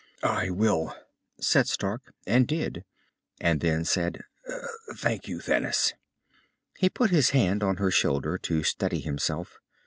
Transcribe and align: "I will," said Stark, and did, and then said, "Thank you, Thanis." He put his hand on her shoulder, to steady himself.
"I 0.23 0.49
will," 0.49 0.95
said 1.39 1.67
Stark, 1.67 2.15
and 2.25 2.47
did, 2.47 2.85
and 3.39 3.61
then 3.61 3.85
said, 3.85 4.23
"Thank 4.95 5.27
you, 5.27 5.37
Thanis." 5.39 5.93
He 6.79 6.89
put 6.89 7.11
his 7.11 7.29
hand 7.37 7.61
on 7.61 7.77
her 7.77 7.91
shoulder, 7.91 8.39
to 8.39 8.63
steady 8.63 9.01
himself. 9.01 9.59